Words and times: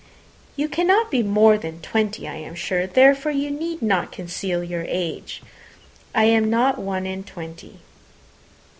"You 0.55 0.67
cannot 0.67 1.11
be 1.11 1.21
more 1.21 1.59
than 1.59 1.79
twenty, 1.79 2.27
I 2.27 2.37
am 2.37 2.55
sure, 2.55 2.87
therefore 2.87 3.31
you 3.31 3.51
need 3.51 3.83
not 3.83 4.11
conceal 4.11 4.63
your 4.63 4.83
age." 4.87 5.43
"I 6.15 6.23
am 6.23 6.49
not 6.49 6.79
one 6.79 7.05
and 7.05 7.23
twenty." 7.23 7.81